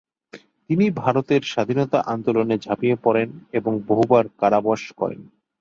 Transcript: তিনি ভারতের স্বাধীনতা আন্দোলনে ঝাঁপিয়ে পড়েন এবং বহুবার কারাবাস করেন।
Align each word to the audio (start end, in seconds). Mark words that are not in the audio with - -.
তিনি 0.69 0.85
ভারতের 0.95 1.41
স্বাধীনতা 1.43 1.99
আন্দোলনে 2.05 2.55
ঝাঁপিয়ে 2.57 2.95
পড়েন 3.03 3.29
এবং 3.53 3.73
বহুবার 3.87 4.25
কারাবাস 4.39 4.81
করেন। 4.97 5.21